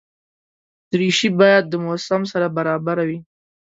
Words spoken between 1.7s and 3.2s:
موسم سره برابره وي.